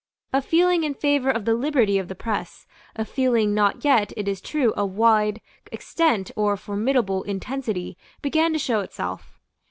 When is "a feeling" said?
0.33-0.83, 2.95-3.53